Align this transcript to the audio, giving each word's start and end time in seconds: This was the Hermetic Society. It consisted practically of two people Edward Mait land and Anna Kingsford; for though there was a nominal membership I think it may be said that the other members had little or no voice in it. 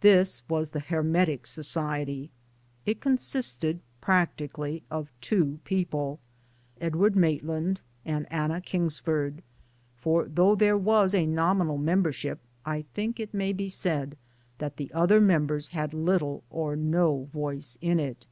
This 0.00 0.42
was 0.48 0.70
the 0.70 0.80
Hermetic 0.80 1.46
Society. 1.46 2.30
It 2.86 2.98
consisted 3.02 3.80
practically 4.00 4.84
of 4.90 5.12
two 5.20 5.60
people 5.64 6.18
Edward 6.80 7.14
Mait 7.14 7.44
land 7.44 7.82
and 8.02 8.26
Anna 8.32 8.62
Kingsford; 8.62 9.42
for 9.98 10.24
though 10.24 10.54
there 10.54 10.78
was 10.78 11.12
a 11.14 11.26
nominal 11.26 11.76
membership 11.76 12.38
I 12.64 12.86
think 12.94 13.20
it 13.20 13.34
may 13.34 13.52
be 13.52 13.68
said 13.68 14.16
that 14.56 14.78
the 14.78 14.90
other 14.94 15.20
members 15.20 15.68
had 15.68 15.92
little 15.92 16.42
or 16.48 16.74
no 16.74 17.24
voice 17.30 17.76
in 17.82 18.00
it. 18.00 18.26